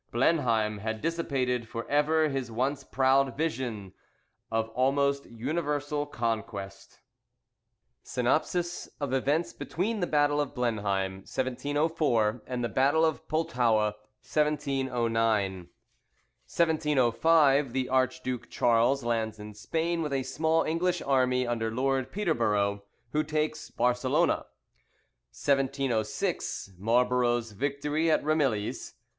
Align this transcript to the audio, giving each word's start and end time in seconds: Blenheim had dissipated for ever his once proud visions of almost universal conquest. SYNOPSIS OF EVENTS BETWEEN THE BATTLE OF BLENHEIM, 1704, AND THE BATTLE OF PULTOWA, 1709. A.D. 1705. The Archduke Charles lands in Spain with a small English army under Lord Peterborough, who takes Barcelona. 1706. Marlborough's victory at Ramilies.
Blenheim 0.09 0.79
had 0.79 0.99
dissipated 0.99 1.67
for 1.69 1.87
ever 1.87 2.27
his 2.29 2.49
once 2.49 2.83
proud 2.83 3.37
visions 3.37 3.93
of 4.49 4.67
almost 4.69 5.27
universal 5.27 6.07
conquest. 6.07 7.01
SYNOPSIS 8.01 8.87
OF 8.99 9.13
EVENTS 9.13 9.53
BETWEEN 9.53 9.99
THE 9.99 10.07
BATTLE 10.07 10.41
OF 10.41 10.55
BLENHEIM, 10.55 11.17
1704, 11.17 12.41
AND 12.47 12.63
THE 12.63 12.69
BATTLE 12.69 13.05
OF 13.05 13.27
PULTOWA, 13.27 13.93
1709. 14.23 15.51
A.D. 15.51 15.67
1705. 16.47 17.71
The 17.71 17.87
Archduke 17.87 18.49
Charles 18.49 19.03
lands 19.03 19.37
in 19.37 19.53
Spain 19.53 20.01
with 20.01 20.13
a 20.13 20.23
small 20.23 20.63
English 20.63 21.03
army 21.03 21.45
under 21.45 21.69
Lord 21.69 22.11
Peterborough, 22.11 22.81
who 23.11 23.23
takes 23.23 23.69
Barcelona. 23.69 24.47
1706. 25.33 26.71
Marlborough's 26.79 27.51
victory 27.51 28.09
at 28.09 28.23
Ramilies. 28.23 28.95